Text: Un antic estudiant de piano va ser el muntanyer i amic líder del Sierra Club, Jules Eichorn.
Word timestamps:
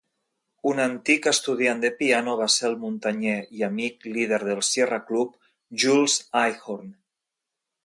Un 0.69 0.79
antic 0.85 1.27
estudiant 1.31 1.83
de 1.83 1.91
piano 1.99 2.33
va 2.39 2.47
ser 2.53 2.65
el 2.69 2.79
muntanyer 2.85 3.37
i 3.59 3.63
amic 3.69 4.09
líder 4.17 4.41
del 4.47 4.65
Sierra 4.71 5.01
Club, 5.11 5.39
Jules 5.85 6.19
Eichorn. 6.45 6.91